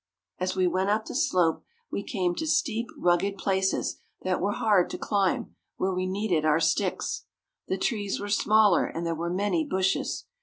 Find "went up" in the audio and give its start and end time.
0.65-1.05